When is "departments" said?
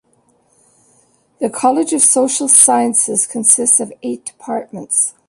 4.25-5.13